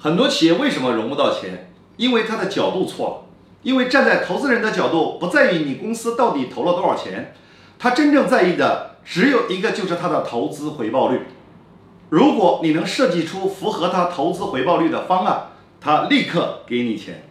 [0.00, 1.70] 很多企业为什么融不到钱？
[1.98, 3.26] 因为它的角度错了。
[3.62, 7.34] 因为站在投资人的角度，不在于你公司到底投了多少钱，
[7.78, 11.26] 他真正在意的只有一个，就是他的投资回报率。
[12.08, 17.28] 如果你能设计出符合他投资回报率的方案，他立刻给你钱。